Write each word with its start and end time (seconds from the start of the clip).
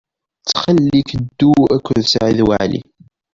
Ttxil-k, 0.41 1.09
ddu 1.23 1.51
akked 1.75 1.99
Saɛid 2.11 2.39
Waɛli. 2.47 2.79